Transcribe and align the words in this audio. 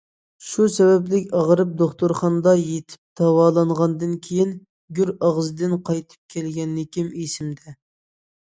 شۇ 0.43 0.63
سەۋەبلىك 0.75 1.27
ئاغرىپ 1.39 1.75
دوختۇرخانىدا 1.81 2.53
يېتىپ 2.61 3.21
داۋالانغاندىن 3.21 4.15
كېيىن 4.29 4.57
گۆر 5.01 5.13
ئاغزىدىن 5.29 5.77
قايتىپ 5.91 6.37
كەلگەنلىكىم 6.37 7.13
ئېسىمدە. 7.23 7.77